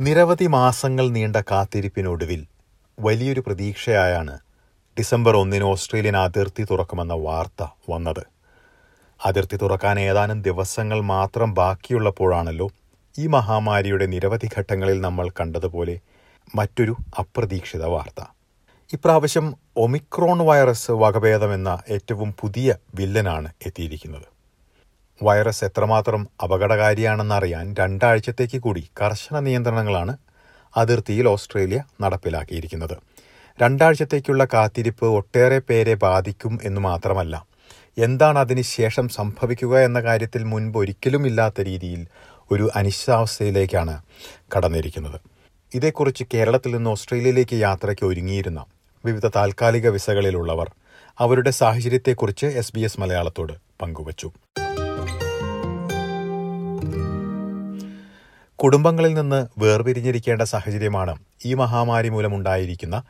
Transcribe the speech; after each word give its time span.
നിരവധി 0.00 0.46
മാസങ്ങൾ 0.46 1.08
നീണ്ട 1.10 1.36
കാത്തിരിപ്പിനൊടുവിൽ 1.36 2.46
വലിയൊരു 2.98 3.40
പ്രതീക്ഷയായാണ് 3.40 4.38
ഡിസംബർ 4.98 5.36
ഒന്നിന് 5.36 5.64
ഓസ്ട്രേലിയൻ 5.64 6.16
അതിർത്തി 6.16 6.66
തുറക്കുമെന്ന 6.70 7.12
വാർത്ത 7.12 7.66
വന്നത്. 7.90 8.22
അതിർത്തി 9.24 9.56
തുറക്കാൻ 9.56 10.00
ഏതാനും 10.00 10.42
ദിവസങ്ങൾ 10.42 11.00
മാത്രം 11.00 11.54
ബാക്കിയുള്ളപ്പോഴാണല്ലോ 11.54 12.68
ഈ 13.18 13.26
മഹാമാരിയുടെ 13.26 14.06
നിരവധി 14.06 14.48
ഘട്ടങ്ങളിൽ 14.58 15.00
നമ്മൾ 15.00 15.28
കണ്ടതുപോലെ 15.28 16.00
മറ്റൊരു 16.54 16.96
അപ്രതീക്ഷിത 17.18 17.84
വാർത്ത. 17.84 18.20
ഇപ്രാവശ്യം 18.92 19.54
ഒമിക്രോൺ 19.76 20.38
വൈറസ് 20.38 20.90
വകഭേദമെന്ന 20.90 21.78
ഏറ്റവും 21.88 22.34
പുതിയ 22.40 22.74
വില്ലനാണ് 22.94 23.50
എത്തിയിരിക്കുന്നത്. 23.66 24.29
വൈറസ് 25.22 25.64
എത്രമാത്രം 25.64 26.28
അപകടകാരിയാണെന്നറിയാൻ 26.44 27.74
രണ്ടാഴ്ചത്തേക്ക് 27.78 28.58
കൂടി 28.58 28.82
കർശന 29.00 29.40
നിയന്ത്രണങ്ങളാണ് 29.40 30.14
അതിർത്തിയിൽ 30.76 31.28
ഓസ്ട്രേലിയ 31.28 31.80
നടപ്പിലാക്കിയിരിക്കുന്നത്. 32.02 32.96
രണ്ടാഴ്ചത്തേക്കുള്ള 33.60 34.44
കാത്തിരിപ്പ് 34.44 35.06
ഒട്ടേറെ 35.06 35.58
പേരെ 35.58 35.94
ബാധിക്കും 35.94 36.60
എന്ന് 36.64 36.80
മാത്രമല്ല 36.80 37.46
എന്താണ് 37.98 38.38
അതിന് 38.38 38.62
ശേഷം 38.62 39.08
സംഭവിക്കുക 39.08 39.74
എന്ന 39.78 40.00
കാര്യത്തിൽ 40.00 40.42
മുൻപ് 40.44 40.78
ഒരിക്കലും 40.78 41.26
ഇല്ലാത്ത 41.26 41.60
രീതിയിൽ 41.60 42.06
ഒരു 42.50 42.70
അനിശ്ചിതാവസ്ഥയിലേക്കാണ് 42.74 43.96
കടന്നിരിക്കുന്നത്. 44.52 45.18
ഇതേക്കുറിച്ച് 45.74 46.24
കേരളത്തിൽ 46.34 46.70
നിന്ന് 46.74 46.90
ഓസ്ട്രേലിയയിലേക്ക് 46.90 47.56
യാത്രയ്ക്ക് 47.56 48.06
ഒരുങ്ങിയിരുന്ന 48.06 48.64
വിവിധ 49.04 49.26
താൽക്കാലിക 49.36 49.88
വിസകളിലുള്ളവർ 49.88 50.70
അവരുടെ 51.20 51.50
സാഹചര്യത്തെക്കുറിച്ച് 51.50 52.46
എസ് 52.60 52.72
ബി 52.74 52.80
എസ് 52.80 53.00
മലയാളത്തോട് 53.00 53.52
പങ്കുവച്ചു. 53.82 54.28
കുടുംബങ്ങളിൽ 58.62 59.14
നിന്ന് 59.14 59.46
വേർപിരിഞ്ഞിരിക്കേണ്ട 59.58 60.42
സാഹചര്യമാണ് 60.42 61.18
ഈ 61.44 61.54
മഹാമാരി 61.54 62.08
മൂലമുണ്ടായിരിക്കുന്ന 62.08 63.02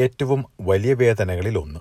ഏറ്റവും 0.00 0.44
വലിയ 0.60 0.94
വേദനകളിൽ 0.94 1.58
ഒന്ന്. 1.58 1.80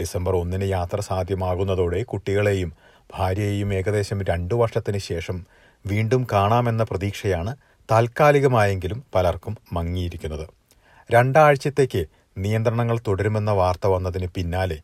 ഡിസംബർ 0.00 0.36
ഒന്നിന് 0.36 0.64
യാത്ര 0.64 1.00
സാധ്യമാകുന്നതോടെ 1.00 2.02
കുട്ടികളെയും 2.02 2.72
ഭാര്യയെയും 3.14 3.74
ഏകദേശം 3.74 4.24
രണ്ടു 4.24 4.54
വർഷത്തിന് 4.54 4.98
ശേഷം 4.98 5.46
വീണ്ടും 5.86 6.26
കാണാമെന്ന 6.32 6.82
പ്രതീക്ഷയാണ് 6.82 7.56
താൽക്കാലികമായെങ്കിലും 7.90 9.04
പലർക്കും 9.14 9.58
മങ്ങിയിരിക്കുന്നത്. 9.72 10.46
രണ്ടാഴ്ചത്തേക്ക് 11.12 12.06
നിയന്ത്രണങ്ങൾ 12.38 12.98
തുടരുമെന്ന 13.08 13.50
വാർത്ത 13.50 13.86
വന്നതിന് 13.86 14.26
പിന്നാലെ 14.26 14.78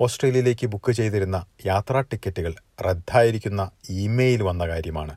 ഓസ്ട്രേലിയയിലേക്ക് 0.00 0.66
ബുക്ക് 0.66 0.92
ചെയ്തിരുന്ന 0.92 1.44
യാത്രാ 1.66 2.00
ടിക്കറ്റുകൾ 2.00 2.54
റദ്ദായിരിക്കുന്ന 2.86 3.70
ഇമെയിൽ 3.90 4.42
വന്ന 4.42 4.68
കാര്യമാണ്. 4.68 5.16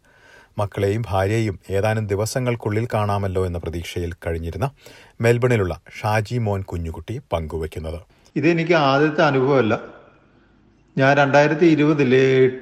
മക്കളെയും 0.59 1.03
ഭാര്യയെയും 1.09 1.59
ഏതാനും 1.69 2.07
ദിവസങ്ങൾക്കുള്ളിൽ 2.07 2.87
കാണാമല്ലോ 2.93 3.45
എന്ന 3.45 3.57
പ്രതീക്ഷയിൽ 3.57 4.13
കഴിഞ്ഞിരുന്ന 4.13 4.71
മെൽബണിലുള്ള 5.21 5.81
ഷാജി 6.01 6.37
മോൻ 6.37 6.61
കുഞ്ഞുകുട്ടി 6.61 7.21
പങ്കുവയ്ക്കുന്നത്. 7.33 7.99
ഇതെനിക്ക് 8.35 8.73
ആദ്യത്തെ 8.73 9.21
അനുഭവമല്ല. 9.21 9.97
ഞാൻ 10.97 11.17
രണ്ടായിരത്തി 11.17 11.65
ഇരുപതിൽ 11.65 12.11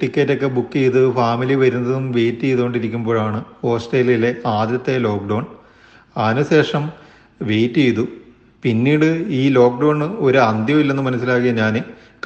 ടിക്കറ്റൊക്കെ 0.02 0.46
ബുക്ക് 0.46 0.72
ചെയ്ത് 0.72 1.14
ഫാമിലി 1.14 1.54
വരുന്നതും 1.54 2.12
വെയിറ്റ് 2.12 2.40
ചെയ്തുകൊണ്ടിരിക്കുമ്പോഴാണ് 2.40 3.44
ഓസ്ട്രേലിയയിലെ 3.64 4.34
ആദ്യത്തെ 4.46 4.98
ലോക്ക്ഡൗൺ. 4.98 5.46
അതിനുശേഷം 6.16 6.92
വെയിറ്റ് 7.42 7.74
ചെയ്തു. 7.74 8.08
പിന്നീട് 8.62 9.04
ഈ 9.40 9.48
ലോക്ക്ഡൗൺ 9.48 10.04
ഒരു 10.26 10.38
അന്ത്യമില്ലെന്ന് 10.38 11.02
മനസ്സിലാക്കിയ 11.02 11.52
ഞാൻ 11.52 11.74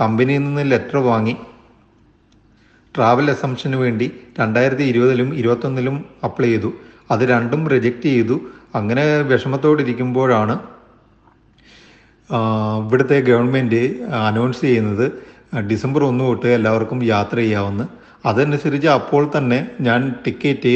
കമ്പനിയിൽ 0.00 0.44
നിന്ന് 0.44 0.70
ലെറ്റർ 0.70 0.98
വാങ്ങി 0.98 1.36
ട്രാവൽ 2.94 3.26
അസംഷന് 3.34 3.76
വേണ്ടി 3.84 4.06
രണ്ടായിരത്തി 4.40 4.84
ഇരുപതിലും 4.92 5.28
ഇരുപത്തൊന്നിലും 5.40 5.96
അപ്ലൈ 6.28 6.50
ചെയ്തു. 6.52 6.70
അത് 7.12 7.22
രണ്ടും 7.34 7.62
റിജക്റ്റ് 7.74 8.08
ചെയ്തു. 8.16 8.36
അങ്ങനെ 8.78 9.04
വിഷമത്തോടിരിക്കുമ്പോഴാണ് 9.30 10.54
ഇവിടുത്തെ 12.86 13.16
ഗവൺമെന്റ് 13.28 13.80
അനൗൺസ് 14.26 14.60
ചെയ്യുന്നത് 14.60 15.06
ഡിസംബർ 15.70 16.00
ഒന്ന് 16.08 16.24
തൊട്ട് 16.24 16.50
എല്ലാവർക്കും 16.58 17.00
യാത്ര 17.04 17.36
ചെയ്യാവുന്ന. 17.44 17.82
അതനുസരിച്ച് 18.30 18.88
അപ്പോൾ 18.98 19.22
തന്നെ 19.36 19.58
ഞാൻ 19.86 20.00
ടിക്കറ്റ് 20.24 20.72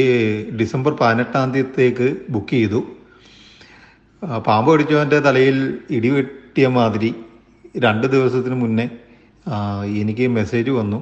ഡിസംബർ 0.59 0.91
പതിനെട്ടാം 1.01 1.53
തീയതിത്തേക്ക് 1.53 2.07
ബുക്ക് 2.33 2.53
ചെയ്തു. 2.57 2.79
പാമ്പ് 4.47 4.69
കടിച്ചവന്റെ 4.73 5.19
തലയിൽ 5.27 5.57
ഇടിവെട്ടിയ 5.97 6.67
മാതിരി 6.77 7.11
രണ്ട് 7.85 8.07
ദിവസത്തിന് 8.15 8.57
മുന്നേ 8.63 8.85
എനിക്ക് 10.01 10.27
മെസ്സേജ് 10.37 10.71
വന്നു. 10.79 10.99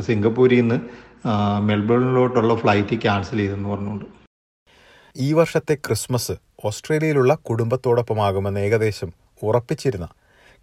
സിംഗപ്പൂരിൽ 0.00 0.60
നിന്ന് 0.60 0.78
മെൽബണിലോട്ടുള്ള 1.62 2.54
ഫ്ലൈറ്റ് 2.54 3.02
ക്യാൻസൽ 3.02 3.36
ചെയ്തെന്ന് 3.36 3.68
പറഞ്ഞുകൊണ്ട്. 3.68 4.04
ഈ 5.16 5.32
വർഷത്തെ 5.32 5.74
ക്രിസ്മസ് 5.74 6.32
ഓസ്ട്രേലിയയിലുള്ള 6.64 7.34
കുടുംബത്തോടൊപ്പമാകുമെന്ന് 7.34 8.60
ഏകദേശം 8.60 9.12
ഉറപ്പിച്ചിരുന്ന 9.42 10.08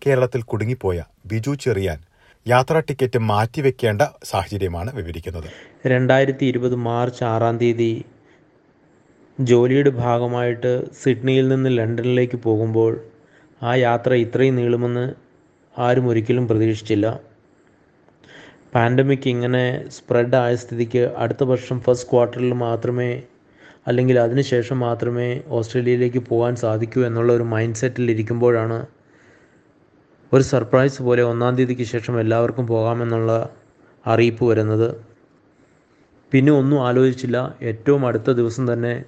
കേരളത്തിൽ 0.06 0.42
കുടുങ്ങിപ്പോയ 0.42 1.04
ബിജു 1.26 1.52
ചെറിയാൻ 1.52 2.00
യാത്രാ 2.48 2.80
ടിക്കറ്റ് 2.80 3.20
മാറ്റിവെക്കേണ്ട 3.20 4.02
സാഹചര്യമാണ് 4.24 4.96
വിവരിക്കുന്നത്. 4.96 5.50
രണ്ടായിരത്തി 5.88 6.46
ഇരുപത് 6.46 6.76
മാർച്ച് 6.76 7.24
ആറാം 7.24 7.58
തീയതി 7.58 8.06
ജോലിയുടെ 9.40 9.90
ഭാഗമായിട്ട് 9.90 10.94
സിഡ്നിയിൽ 11.04 11.48
നിന്ന് 11.48 11.78
ലണ്ടനിലേക്ക് 11.78 12.38
പോകുമ്പോൾ 12.38 13.02
ആ 13.64 13.76
യാത്ര 13.76 14.14
ഇത്രയും 14.14 14.56
നീളുമെന്ന് 14.56 15.14
ആരും 15.80 16.08
ഒരിക്കലും 16.08 16.48
പ്രതീക്ഷിച്ചില്ല. 16.48 17.20
പാൻഡമിക് 18.74 19.28
ഇങ്ങനെ 19.28 19.90
സ്പ്രെഡ് 19.90 20.36
ആയ 20.36 20.56
സ്ഥിതിക്ക് 20.56 21.14
അടുത്ത 21.18 21.44
വർഷം 21.44 21.80
ഫസ്റ്റ് 21.80 22.10
ക്വാർട്ടറിൽ 22.10 22.54
മാത്രമേ 22.54 23.24
അല്ലെങ്കിൽ 23.88 24.20
അതിനുശേഷം 24.20 24.80
മാത്രമേ 24.80 25.42
ഓസ്ട്രേലിയയിലേക്ക് 25.48 26.20
പോകാൻ 26.20 26.56
സാധിക്കൂ 26.56 27.02
എന്നുള്ള 27.02 27.34
ഒരു 27.34 27.44
മൈൻഡ് 27.44 27.76
സെറ്റിൽ 27.76 28.12
ഇരിക്കുമ്പോഴാണ് 28.12 28.86
ഒരു 30.34 30.44
സർപ്രൈസ് 30.44 31.02
പോലെ 31.02 31.22
ഒന്നാം 31.24 31.56
തീയതിക്ക് 31.56 31.84
ശേഷം 31.84 32.20
എല്ലാവർക്കും 32.20 32.68
പോകാമെന്നുള്ള 32.68 33.50
അറിയിപ്പ് 34.06 34.46
വരുന്നത്. 34.46 34.90
പിന്നെ 36.32 36.52
ഒന്നും 36.52 36.88
ആലോചിച്ചില്ല. 36.88 37.56
ഏറ്റവും 37.62 38.06
അടുത്ത 38.06 38.32
ദിവസം 38.32 38.74
തന്നെ 38.74 39.04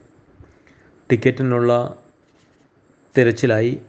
ടിക്കറ്റിനുള്ള 1.10 1.72
തിരച്ചിലായി. 3.18 3.82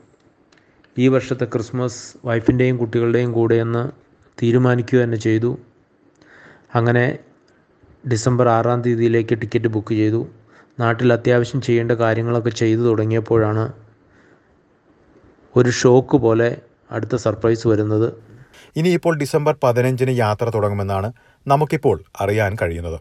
ഈ 0.99 1.09
വർഷത്തെ 1.09 1.45
ക്രിസ്മസ് 1.45 2.01
വൈഫിന്റെയും 2.25 2.79
കുട്ടികളുടെയും 2.79 3.33
കൂടെയെന്ന് 3.33 4.02
തീരുമാനിക്കുക 4.43 4.99
തന്നെ 5.03 5.19
ചെയ്തു. 5.27 5.51
അങ്ങനെ 6.75 7.05
ഡിസംബർ 8.05 8.47
ആറാം 8.49 8.79
തീയതിയിലേക്ക് 8.85 9.35
ടിക്കറ്റ് 9.43 9.71
ബുക്ക് 9.75 9.95
ചെയ്തു. 10.03 10.21
നാട്ടിൽ 10.81 11.09
അത്യാവശ്യം 11.17 11.61
ചെയ്യേണ്ട 11.67 11.93
കാര്യങ്ങളൊക്കെ 12.03 12.53
ചെയ്തു 12.63 12.83
തുടങ്ങിയപ്പോഴാണ് 12.89 13.65
ഒരു 15.55 15.71
ഷോക്ക് 15.81 16.17
പോലെ 16.17 16.49
അടുത്ത 16.97 17.15
സർപ്രൈസ് 17.25 17.65
വരുന്നത്. 17.69 18.09
ഇനിയിപ്പോൾ 18.77 19.15
ഡിസംബർ 19.23 19.55
പതിനഞ്ചിന് 19.65 20.13
യാത്ര 20.25 20.47
തുടങ്ങുമെന്നാണ് 20.55 21.09
നമുക്കിപ്പോൾ 21.47 21.97
അറിയാൻ 22.21 22.53
കഴിയുന്നത്. 22.61 22.99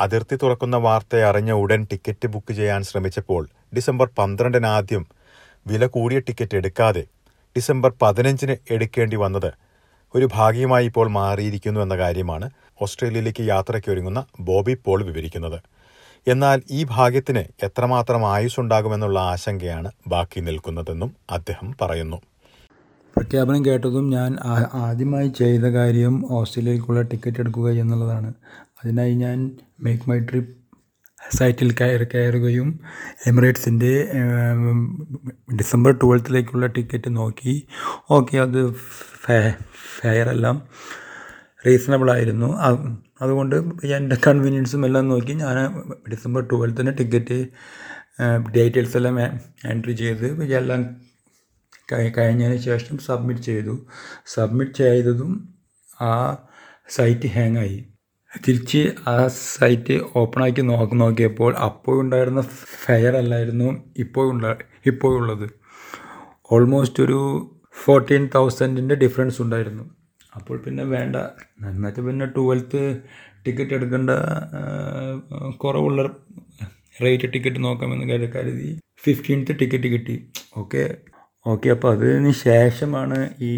അതിർത്തി 0.00 0.36
തുറക്കുന്ന 0.42 0.76
വാർത്ത 0.76 1.16
അറിഞ്ഞ 1.30 1.50
ഉടൻ 1.62 1.80
ടിക്കറ്റ് 1.90 2.28
ബുക്ക് 2.34 2.52
ചെയ്യാൻ 2.58 2.82
ശ്രമിച്ചപ്പോൾ 2.82 3.42
ഡിസംബർ 3.76 4.06
പന്ത്രണ്ടിന് 4.18 4.68
ആദ്യം 4.76 5.04
വില 5.66 5.86
കൂടിയ 5.86 6.18
ടിക്കറ്റ് 6.28 6.56
എടുക്കാതെ 6.60 7.04
ഡിസംബർ 7.56 7.90
പതിനഞ്ചിന് 8.02 8.56
എടുക്കേണ്ടി 8.74 9.16
വന്നത് 9.16 9.50
ഒരു 10.14 10.28
ഭാഗ്യമായി 10.34 10.86
ഇപ്പോൾ 10.86 11.08
മാറിയിരിക്കുന്നു 11.08 11.80
എന്ന 11.80 11.96
കാര്യമാണ് 11.96 12.50
ഓസ്ട്രേലിയയിലേക്ക് 12.82 13.42
യാത്രയ്ക്ക് 13.48 13.90
ഒരുങ്ങുന്ന 13.90 14.26
ബോബി 14.40 14.76
പോൾ 14.84 15.04
വിവരിക്കുന്നത്. 15.04 15.62
എന്നാൽ 16.28 16.62
ഈ 16.70 16.86
ഭാഗ്യത്തിന് 16.90 17.64
എത്രമാത്രം 17.64 18.32
ആയുസ്സുണ്ടാകുമെന്നുള്ള 18.32 19.18
ആശങ്കയാണ് 19.18 19.90
ബാക്കി 20.06 20.40
നിൽക്കുന്നതെന്നും 20.40 21.16
അദ്ദേഹം 21.30 21.74
പറയുന്നു. 21.80 22.16
പ്രഖ്യാപനം 23.16 23.64
കേട്ടതും 23.64 24.10
ഞാൻ 24.10 24.36
ആദ്യമായി 24.74 25.28
ചെയ്ത 25.28 25.62
കാര്യം 25.62 26.32
ഓസ്ട്രേലിയയിലേക്കുള്ള 26.32 27.02
ടിക്കറ്റ് 27.02 27.40
എടുക്കുക 27.40 27.70
എന്നുള്ളതാണ്. 27.70 28.34
അതിനായി 28.84 29.14
ഞാൻ 29.14 29.50
മേക്ക് 29.80 30.10
മൈ 30.10 30.18
ട്രിപ്പ് 30.18 30.61
സൈറ്റിൽ 31.30 31.74
കയറി 31.80 32.04
കയറുകയും 32.04 32.80
എമിറേറ്റ്സിന്റെ 33.26 33.92
ഡിസംബർ 35.60 35.92
ട്വൽത്തിലേക്കുള്ള 35.92 36.66
ടിക്കറ്റ് 36.66 37.16
നോക്കി. 37.16 37.68
ഓക്കെ 38.10 38.36
അത് 38.36 38.74
ഫെയർ 39.98 40.28
എല്ലാം 40.28 40.68
റീസണബിൾ 41.66 42.10
ആയിരുന്നു 42.10 42.48
അതുകൊണ്ട് 43.22 43.56
എന്റെ 43.96 44.16
കൺവീനിയൻസും 44.26 44.86
എല്ലാം 44.86 45.08
നോക്കി 45.08 45.32
ഞാൻ 45.32 45.58
ഡിസംബർ 46.12 46.42
ട്വൽത്തിന് 46.52 46.98
ടിക്കറ്റ് 46.98 47.46
ഡീറ്റെയിൽസ് 48.56 48.96
എല്ലാം 48.96 49.20
എൻട്രി 49.64 49.92
ചെയ്ത് 49.92 50.42
എല്ലാം 50.42 50.82
കഴിഞ്ഞതിന് 51.92 52.56
ശേഷം 52.56 52.98
സബ്മിറ്റ് 52.98 53.40
ചെയ്തു. 53.40 53.86
സബ്മിറ്റ് 54.26 54.72
ചെയ്തതും 54.72 55.32
ആ 56.00 56.10
സൈറ്റ് 56.88 57.26
ഹാങ്ങായി. 57.26 57.91
തിരിച്ച് 58.46 58.94
ആ 59.08 59.26
സൈറ്റ് 59.28 60.00
ഓപ്പണാക്കി 60.16 60.60
നോക്കി 60.60 60.94
നോക്കിയപ്പോൾ 60.94 61.54
അപ്പോഴുണ്ടായിരുന്ന 61.56 62.40
ഫെയർ 62.84 63.16
അല്ലായിരുന്നു 63.16 63.84
ഇപ്പോഴുള്ള 63.98 64.56
ഇപ്പോഴുള്ളത് 64.86 65.48
ഓൾമോസ്റ്റ് 66.52 67.02
ഒരു 67.02 67.18
ഫോർട്ടീൻ 67.84 68.28
തൗസൻഡിന്റെ 68.34 68.94
ഡിഫറൻസ് 68.94 69.42
ഉണ്ടായിരുന്നു. 69.42 69.84
അപ്പോൾ 70.36 70.58
പിന്നെ 70.58 70.84
വേണ്ട. 70.84 71.16
എന്നുവെച്ചാൽ 71.66 72.04
പിന്നെ 72.04 72.26
ട്വൽത്ത് 72.26 73.00
ടിക്കറ്റ് 73.46 73.74
എടുക്കേണ്ട 73.74 74.10
കുറവുള്ള 75.56 76.02
റേറ്റ് 77.02 77.32
ടിക്കറ്റ് 77.32 77.64
നോക്കാമെന്ന് 77.64 78.08
കരുതി 78.08 78.32
കരുതി 78.36 78.78
ഫിഫ്റ്റീൻത്ത് 79.04 79.58
ടിക്കറ്റ് 79.60 79.88
കിട്ടി. 79.88 80.30
ഓക്കെ. 80.56 80.96
ഓക്കെ 81.46 81.68
അപ്പോൾ 81.68 81.92
അതിന് 81.92 82.30
ശേഷമാണ് 82.30 83.30
ഈ 83.40 83.52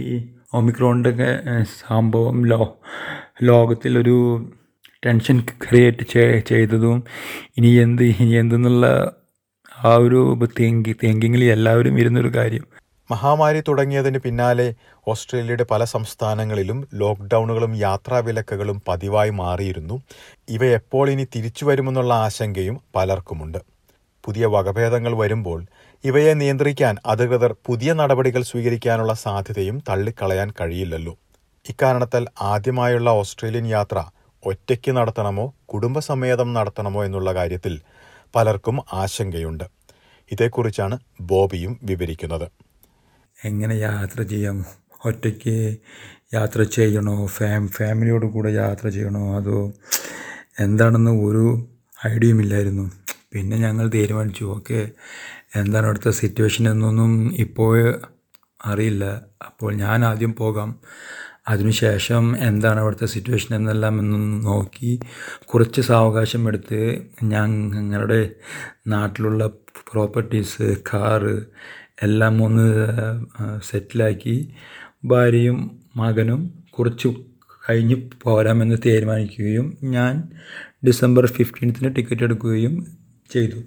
ഒമിക്രോണിന്റെ 0.55 1.29
സംഭവം 1.89 2.47
ലോ 2.47 2.81
ലോകത്തിലൊരു 3.43 4.51
ടെൻഷൻ 5.07 5.41
ക്രിയേറ്റ് 5.41 6.47
ചെയ്തതും 6.49 7.05
ഇനി 7.57 7.67
എന്ത് 7.67 8.03
ഇനി 8.03 8.35
എന്തെന്നുള്ള 8.35 9.13
ആ 9.85 9.95
ഒരു 9.95 10.49
തിങ്കി 10.61 10.97
തിങ്കിങ്ങിൽ 11.03 11.45
എല്ലാവരും 11.45 11.99
ഇരുന്നൊരു 11.99 12.29
കാര്യം. 12.29 12.65
മഹാമാരി 13.11 13.63
തുടങ്ങിയതിന് 13.69 14.19
പിന്നാലെ 14.19 14.75
ഓസ്ട്രേലിയയുടെ 15.09 15.67
പല 15.71 15.85
സംസ്ഥാനങ്ങളിലും 15.85 16.87
യാത്രാ 16.97 17.79
യാത്രാവിലക്കുകളും 17.79 18.83
പതിവായി 18.89 19.31
മാറിയിരുന്നു. 19.31 20.03
ഇവ 20.49 20.65
എപ്പോൾ 20.65 21.11
ഇനി 21.11 21.27
തിരിച്ചു 21.37 21.65
വരുമെന്നുള്ള 21.65 22.15
ആശങ്കയും 22.15 22.81
പലർക്കുമുണ്ട്. 22.97 23.59
പുതിയ 24.25 24.47
വകഭേദങ്ങൾ 24.47 25.17
വരുമ്പോൾ 25.17 25.67
ഇവയെ 26.05 26.35
നിയന്ത്രിക്കാൻ 26.35 26.97
അധികൃതർ 27.07 27.57
പുതിയ 27.67 27.93
നടപടികൾ 27.93 28.43
സ്വീകരിക്കാനുള്ള 28.43 29.15
സാധ്യതയും 29.15 29.83
തള്ളിക്കളയാൻ 29.89 30.53
കഴിയില്ലല്ലോ. 30.61 31.19
ഇക്കാരണത്താൽ 31.69 32.27
ആദ്യമായുള്ള 32.43 33.11
ഓസ്ട്രേലിയൻ 33.11 33.67
യാത്ര 33.67 34.05
ഒറ്റയ്ക്ക് 34.45 34.91
നടത്തണമോ 34.97 35.55
കുടുംബസമേതം 35.65 36.49
നടത്തണമോ 36.55 37.05
എന്നുള്ള 37.05 37.35
കാര്യത്തിൽ 37.35 37.75
പലർക്കും 38.35 38.77
ആശങ്കയുണ്ട്. 38.93 39.65
ഇതേക്കുറിച്ചാണ് 40.33 40.99
ബോബിയും 41.21 41.79
വിവരിക്കുന്നത്. 41.83 42.47
എങ്ങനെ 43.45 43.75
യാത്ര 43.75 44.23
ചെയ്യാം? 44.23 44.59
ഒറ്റയ്ക്ക് 45.05 45.77
യാത്ര 46.35 46.63
ചെയ്യണോ? 46.77 47.27
ഫാം 47.27 47.69
ഫാമിലിയോട് 47.69 48.27
കൂടെ 48.27 48.51
യാത്ര 48.51 48.89
ചെയ്യണോ? 48.89 49.37
അതോ 49.37 49.59
എന്താണെന്ന് 50.61 51.11
ഒരു 51.11 51.45
ഐഡിയയും 52.07 52.41
ഇല്ലായിരുന്നു. 52.41 52.87
പിന്നെ 53.33 53.57
ഞങ്ങൾ 53.57 53.87
തീരുമാനിച്ചു 53.89 54.45
ഓക്കെ 54.45 54.81
എന്താണ് 55.57 55.87
അവിടുത്തെ 55.87 56.11
സിറ്റുവേഷൻ 56.11 56.65
എന്നൊന്നും 56.71 57.13
ഇപ്പോൾ 57.37 57.73
അറിയില്ല. 58.65 59.05
അപ്പോൾ 59.47 59.75
ഞാൻ 59.75 60.05
ആദ്യം 60.05 60.33
പോകാം. 60.35 60.71
അതിനുശേഷം 61.49 62.37
എന്താണ് 62.39 62.81
അവിടുത്തെ 62.81 63.07
സിറ്റുവേഷൻ 63.07 63.57
എന്നെല്ലാം 63.57 63.99
ഒന്ന് 63.99 64.47
നോക്കി. 64.47 65.01
കുറച്ച് 65.45 65.81
സാവകാശം 65.81 66.49
എടുത്ത് 66.49 67.03
ഞങ്ങളുടെ 67.23 68.31
നാട്ടിലുള്ള 68.87 69.47
പ്രോപ്പർട്ടീസ് 69.93 70.77
കാറ് 70.95 71.43
എല്ലാം 72.03 72.45
ഒന്ന് 72.45 72.67
സെറ്റിലാക്കി 73.65 74.55
ഭാര്യയും 75.05 75.81
മകനും 75.97 76.65
കുറച്ച് 76.79 77.09
കഴിഞ്ഞ് 77.71 77.97
പോരാമെന്ന് 78.23 78.77
തീരുമാനിക്കുകയും 78.87 79.79
ഞാൻ 79.83 80.29
ഡിസംബർ 80.87 81.27
ഫിഫ്റ്റീൻത്തിന് 81.27 81.97
ടിക്കറ്റ് 81.97 82.23
എടുക്കുകയും 82.23 82.87
ചെയ്തു. 83.33 83.61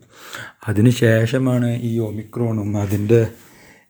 അതിനുശേഷമാണ് 0.68 1.82
ഈ 1.82 2.00
ഒമിക്രോണും 2.00 2.78
അതിന്റെ 2.82 3.28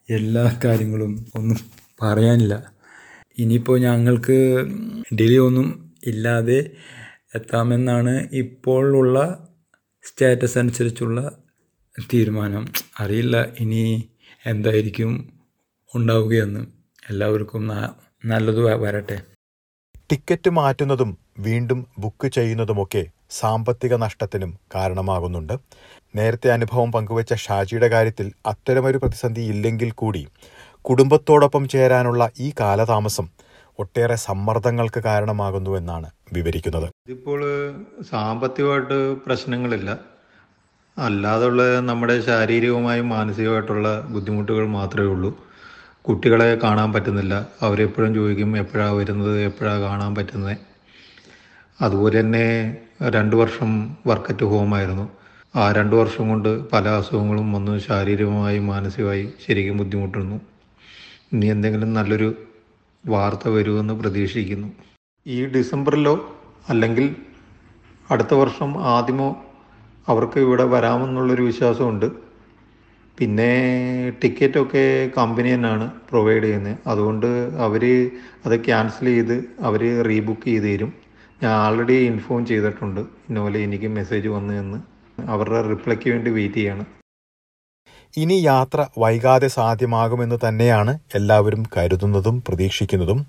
എല്ലാ 0.09 0.59
കാര്യങ്ങളും 0.65 1.25
ഒന്നും 1.35 1.57
പറയാനില്ല. 2.01 2.76
ഇനിയിപ്പോൾ 3.37 3.77
ഞങ്ങൾക്ക് 3.79 4.37
ഡിലേ 5.15 5.37
ഒന്നും 5.37 5.67
ഇല്ലാതെ 6.05 6.59
എത്താമെന്നാണ് 7.35 8.13
ഇപ്പോഴുള്ള 8.33 9.17
സ്റ്റാറ്റസ് 10.05 10.57
അനുസരിച്ചുള്ള 10.57 11.19
തീരുമാനം. 12.09 12.63
അറിയില്ല 12.99 13.35
ഇനി 13.59 13.83
എന്തായിരിക്കും 14.45 15.11
ഉണ്ടാവുകയെന്ന്. 15.95 16.61
എല്ലാവർക്കും 17.09 17.63
നല്ലത് 18.25 18.61
വരട്ടെ. 18.83 19.17
ടിക്കറ്റ് 20.11 20.49
മാറ്റുന്നതും 20.49 21.09
വീണ്ടും 21.39 21.79
ബുക്ക് 21.99 22.27
ചെയ്യുന്നതുമൊക്കെ 22.27 23.03
സാമ്പത്തിക 23.29 23.93
നഷ്ടത്തിനും 23.95 24.51
കാരണമാകുന്നുണ്ട്. 24.75 25.55
നേരത്തെ 26.15 26.49
അനുഭവം 26.51 26.91
പങ്കുവച്ച 26.91 27.33
ഷാജിയുടെ 27.35 27.87
കാര്യത്തിൽ 27.87 28.31
അത്തരമൊരു 28.45 28.97
പ്രതിസന്ധി 28.97 29.41
ഇല്ലെങ്കിൽ 29.53 29.91
കൂടി 29.91 30.23
കുടുംബത്തോടൊപ്പം 30.89 31.67
ചേരാനുള്ള 31.67 32.29
ഈ 32.39 32.53
കാലതാമസം 32.59 33.27
ഒട്ടേറെ 33.79 34.15
സമ്മർദ്ദങ്ങൾക്ക് 34.15 34.99
കാരണമാകുന്നുവെന്നാണ് 34.99 36.09
വിവരിക്കുന്നത്. 36.33 36.87
ഇതിപ്പോൾ 37.07 37.41
സാമ്പത്തികമായിട്ട് 38.11 39.17
പ്രശ്നങ്ങളില്ല. 39.25 39.89
അല്ലാതുള്ള 40.97 41.79
നമ്മുടെ 41.79 42.21
ശാരീരികമായും 42.21 43.09
മാനസികമായിട്ടുള്ള 43.09 44.01
ബുദ്ധിമുട്ടുകൾ 44.01 44.67
മാത്രമേ 44.67 45.07
ഉള്ളൂ. 45.07 45.31
കുട്ടികളെ 46.07 46.55
കാണാൻ 46.55 46.93
പറ്റുന്നില്ല. 46.93 47.47
അവരെപ്പോഴും 47.61 48.13
ചോദിക്കും 48.13 48.57
എപ്പോഴാണ് 48.57 48.93
വരുന്നത്? 48.93 49.39
എപ്പോഴാണ് 49.39 49.81
കാണാൻ 49.81 50.15
പറ്റുന്നത്? 50.15 50.57
അതുപോലെ 51.81 52.19
തന്നെ 52.19 52.45
രണ്ട് 53.15 53.35
വർഷം 53.35 53.71
വർക്ക് 54.07 54.31
അറ്റ് 54.31 54.45
ഹോം 54.45 54.75
ആയിരുന്നു. 54.75 55.09
ആ 55.55 55.71
രണ്ട് 55.71 55.95
വർഷം 55.95 56.29
കൊണ്ട് 56.29 56.69
പല 56.69 56.87
അസുഖങ്ങളും 56.89 57.53
വന്ന്. 57.53 57.79
ശാരീരികമായി 57.79 58.59
മാനസികമായി 58.59 59.33
ശരിക്കും 59.47 59.77
ബുദ്ധിമുട്ടുന്നു. 59.77 60.37
ഇനി 61.33 61.45
എന്തെങ്കിലും 61.45 61.93
നല്ലൊരു 61.93 62.35
വാർത്ത 63.07 63.49
വരുമെന്ന് 63.49 63.93
പ്രതീക്ഷിക്കുന്നു. 63.93 64.67
ഈ 65.27 65.45
ഡിസംബറിലോ 65.45 66.13
അല്ലെങ്കിൽ 66.69 67.15
അടുത്ത 68.11 68.33
വർഷം 68.33 68.69
ആദ്യമോ 68.93 69.27
അവർക്ക് 70.07 70.39
ഇവിടെ 70.39 70.63
വരാമെന്നുള്ളൊരു 70.63 71.41
വിശ്വാസമുണ്ട്. 71.41 72.05
പിന്നെ 73.17 73.51
ടിക്കറ്റൊക്കെ 74.23 75.11
കമ്പനി 75.17 75.53
തന്നെയാണ് 75.53 75.91
പ്രൊവൈഡ് 76.09 76.43
ചെയ്യുന്നത്. 76.43 76.77
അതുകൊണ്ട് 76.87 77.27
അവർ 77.65 77.83
അത് 78.45 78.65
ക്യാൻസൽ 78.65 79.05
ചെയ്ത് 79.05 79.45
അവർ 79.59 80.03
റീബുക്ക് 80.09 80.43
ചെയ്ത് 80.43 80.67
തരും. 80.73 80.93
ഞാൻ 81.43 81.51
ആൾറെഡി 81.51 81.93
ഇൻഫോം 81.93 82.45
ചെയ്തിട്ടുണ്ട്. 82.45 83.01
ഇന്നപോലെ 83.29 83.59
എനിക്ക് 83.59 83.87
മെസ്സേജ് 83.87 84.27
വന്നു 84.27 84.53
എന്ന് 84.53 84.79
അവരുടെ 85.29 85.61
റിപ്ലൈക്ക് 85.69 86.09
വേണ്ടി 86.09 86.31
വെയിറ്റ് 86.31 86.55
ചെയ്യാണ്. 86.55 86.85
ഇനി 88.21 88.33
യാത്ര 88.33 88.85
വൈകാതെ 88.97 89.47
സാധ്യമാകുമെന്ന് 89.47 90.37
തന്നെയാണ് 90.43 90.93
എല്ലാവരും 91.15 91.63
കരുതുന്നതും 91.77 92.43
പ്രതീക്ഷിക്കുന്നതും. 92.47 93.19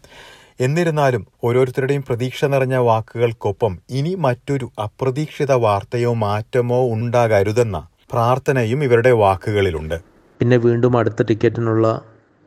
എന്നിരുന്നാലും 0.61 1.27
ഓരോരുത്തരുടെയും 1.45 2.05
പ്രതീക്ഷ 2.09 2.45
നിറഞ്ഞ 2.45 2.77
വാക്കുകൾക്കൊപ്പം 2.77 3.79
ഇനി 3.91 4.15
മറ്റൊരു 4.15 4.71
അപ്രതീക്ഷിത 4.85 5.53
വാർത്തയോ 5.65 6.13
മാറ്റമോ 6.25 6.81
ഉണ്ടാകരുതെന്ന 6.95 7.79
പ്രാർത്ഥനയും 8.13 8.85
ഇവരുടെ 8.85 9.13
വാക്കുകളിലുണ്ട്. 9.23 9.99
പിന്നെ 10.41 10.57
വീണ്ടും 10.57 10.97
അടുത്ത 10.97 11.23
ടിക്കറ്റിനുള്ള 11.23 11.87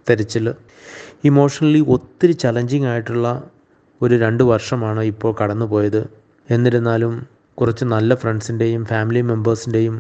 തെരച്ചിൽ. 0.09 0.47
ഇമോഷണലി 1.29 1.79
ഒത്തിരി 1.87 2.31
ചലഞ്ചിങ് 2.31 2.85
ആയിട്ടുള്ള 2.85 3.27
ഒരു 4.01 4.15
രണ്ട് 4.15 4.43
വർഷമാണ് 4.43 5.01
ഇപ്പോൾ 5.11 5.35
കടന്നുപോയത്. 5.41 6.01
എന്നിരുന്നാലും 6.49 7.13
കുറച്ച് 7.57 7.85
നല്ല 7.85 8.15
ഫ്രണ്ട്സിന്റെയും 8.15 8.85
ഫാമിലി 8.85 9.21
മെമ്പേഴ്സിന്റെയും 9.21 9.95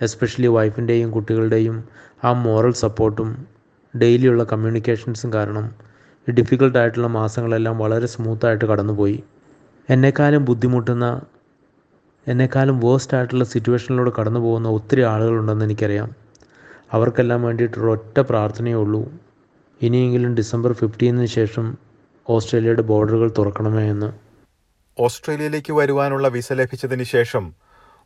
എസ്പെഷ്യലി 0.00 0.46
വൈഫിന്റെയും 0.46 1.10
കുട്ടികളുടെയും 1.10 1.88
ആ 2.24 2.32
മോറൽ 2.32 2.72
സപ്പോർട്ടും 2.72 3.46
ഡെയിലിയുള്ള 3.96 4.44
കമ്മ്യൂണിക്കേഷൻസും 4.44 5.32
കാരണം 5.32 5.66
ഈ 6.28 6.32
ഡിഫിക്കൽട്ടായിട്ടുള്ള 6.32 7.08
മാസങ്ങളെല്ലാം 7.08 7.78
വളരെ 7.78 8.06
സ്മൂത്തായിട്ട് 8.06 8.64
കടന്നുപോയി. 8.64 9.22
എന്നെക്കാളും 9.90 10.44
ബുദ്ധിമുട്ടുന്ന 10.44 11.20
എന്നെക്കാളും 12.28 12.80
വേസ്റ്റ് 12.80 13.16
ആയിട്ടുള്ള 13.16 13.44
സിറ്റുവേഷനിലൂടെ 13.44 14.12
കടന്നു 14.20 14.40
പോകുന്ന 14.40 14.68
ഒത്തിരി 14.68 15.00
ആളുകളുണ്ടെന്ന് 15.00 15.64
എനിക്കറിയാം. 15.64 16.10
അവർക്കെല്ലാം 16.92 17.42
വേണ്ടിയിട്ടൊരു 17.42 17.86
ഒറ്റ 17.86 18.20
പ്രാർത്ഥനയേ 18.20 18.74
ഉള്ളൂ. 18.74 19.12
ഇനിയെങ്കിലും 19.82 20.34
ഡിസംബർ 20.34 20.72
ഫിഫ്റ്റീനിന് 20.72 21.26
ശേഷം 21.26 21.78
ഓസ്ട്രേലിയയുടെ 22.30 22.82
ബോർഡറുകൾ 22.82 23.32
തുറക്കണമേ 23.38 23.90
എന്ന്. 23.90 24.12
ഓസ്ട്രേലിയയിലേക്ക് 25.00 25.72
വരുവാനുള്ള 25.72 26.28
വിസ 26.28 26.52
ലഭിച്ചതിന് 26.52 27.02
ശേഷം 27.02 27.54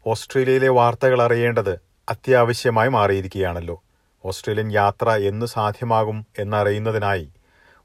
ഓസ്ട്രേലിയയിലെ 0.06 0.68
വാർത്തകൾ 0.68 1.22
അറിയേണ്ടത് 1.22 1.78
അത്യാവശ്യമായി 2.08 2.88
മാറിയിരിക്കുകയാണല്ലോ. 2.88 3.82
ഓസ്ട്രേലിയൻ 4.24 4.72
യാത്ര 4.72 5.10
എന്ന് 5.10 5.46
സാധ്യമാകും 5.46 6.26
എന്നറിയുന്നതിനായി 6.38 7.28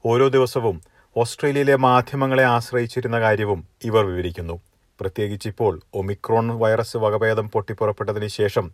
ഓരോ 0.06 0.28
ദിവസവും 0.28 0.80
ഓസ്ട്രേലിയയിലെ 1.16 1.76
മാധ്യമങ്ങളെ 1.76 2.44
ആശ്രയിച്ചിരുന്ന 2.44 3.20
കാര്യവും 3.20 3.68
ഇവർ 3.84 4.04
വിവരിക്കുന്നു. 4.04 4.60
പ്രത്യേകിച്ചിപ്പോൾ 5.00 5.80
ഒമിക്രോൺ 5.94 6.58
വൈറസ് 6.58 6.96
വകഭേദം 6.96 7.50
പൊട്ടിപ്പുറപ്പെട്ടതിന് 7.50 8.26
ശേഷം 8.26 8.72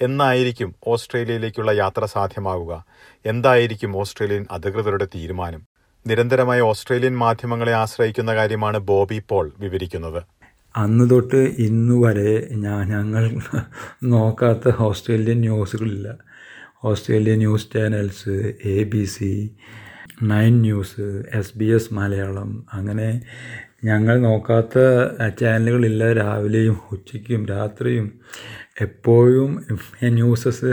എന്നായിരിക്കും 0.00 0.74
ഓസ്ട്രേലിയയിലേക്കുള്ള 0.86 1.72
യാത്ര 1.72 2.04
സാധ്യമാകുക. 2.04 2.84
എന്തായിരിക്കും 3.26 3.96
ഓസ്ട്രേലിയൻ 3.96 4.46
അധികൃതരുടെ 4.50 5.04
തീരുമാനം? 5.04 5.66
നിരന്തരമായി 6.06 6.60
ഓസ്ട്രേലിയൻ 6.60 7.18
മാധ്യമങ്ങളെ 7.18 7.72
ആശ്രയിക്കുന്ന 7.72 8.34
കാര്യമാണ് 8.34 8.78
ബോബി 8.78 9.22
പോൾ 9.28 9.52
വിവരിക്കുന്നത്. 9.58 10.22
അന്ന് 10.74 11.04
തൊട്ട് 11.10 11.40
ഇന്ന് 11.66 11.96
വരെ 12.04 12.30
ഞാൻ 12.64 12.80
ഞങ്ങൾ 12.94 13.24
നോക്കാത്ത 14.12 14.72
Australian 14.86 15.38
ന്യൂസുകളില്ല. 15.40 16.08
Australian 16.90 17.38
news 17.38 17.68
channels 17.74 18.34
A 18.72 18.76
B 18.92 19.02
C 19.14 19.30
nine 20.32 20.54
news 20.64 21.06
S 21.38 21.54
B 21.58 21.68
S 21.76 21.94
Malayalam 21.98 22.50
അങ്ങനെ 22.72 23.08
ഞങ്ങൾ 23.84 24.16
നോക്കാത്ത 24.26 24.74
ചാനലുകളില്ല. 25.40 26.02
രാവിലെയും 26.20 26.76
ഉച്ചയ്ക്കും 26.92 27.42
രാത്രിയും 27.54 28.06
എപ്പോഴും 28.80 29.50
ന്യൂസസ് 30.18 30.70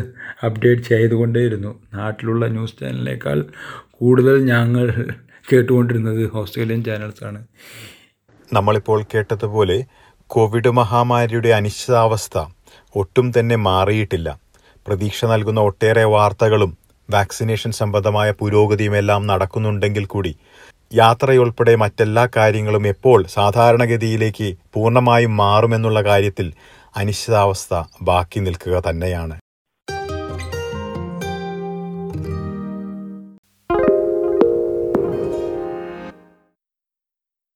അപ്ഡേറ്റ് 0.48 0.84
ചെയ്തുകൊണ്ടേയിരുന്നു. 0.92 1.74
നാട്ടിലുള്ള 1.94 2.46
ന്യൂസ് 2.58 2.78
ചാനലിനേക്കാൾ 2.82 3.40
കൂടുതൽ 4.00 4.38
ഞങ്ങൾ 4.54 4.86
കേട്ടുകൊണ്ടിരുന്നത് 5.48 6.24
ഓസ്ട്രേലിയൻ 6.42 6.84
ചാനൽസാണ്. 6.90 7.42
നമ്മളിപ്പോൾ 8.54 9.04
കേട്ടതുപോലെ 9.04 9.86
കോവിഡ് 10.28 10.70
മഹാമാരിയുടെ 10.70 11.50
അനിശ്ചിതാവസ്ഥ 11.50 12.46
ഒട്ടും 12.96 13.34
തന്നെ 13.40 13.56
മാറിയിട്ടില്ല. 13.56 14.40
പ്രതീക്ഷ 14.88 15.26
നൽകുന്ന 15.26 15.62
ഒട്ടേറെ 15.62 16.04
വാർത്തകളും 16.04 16.78
വാക്സിനേഷൻ 17.12 17.72
സംബന്ധമായ 17.72 18.32
പുരോഗതിയുമെല്ലാം 18.32 19.28
നടക്കുന്നുണ്ടെങ്കിൽ 19.28 20.06
കൂടി 20.06 20.36
യാത്രയുൾപ്പെടെ 20.94 21.76
മറ്റെല്ലാ 21.76 22.28
കാര്യങ്ങളും 22.36 22.88
എപ്പോൾ 22.88 23.26
സാധാരണഗതിയിലേക്ക് 23.28 24.56
പൂർണമായും 24.74 25.38
മാറുമെന്നുള്ള 25.38 26.02
കാര്യത്തിൽ 26.02 26.54
അനിശ്ചിതാവസ്ഥ 26.96 27.84
ബാക്കി 28.02 28.40
നിൽക്കുക 28.40 28.84
തന്നെയാണ്. 28.90 29.41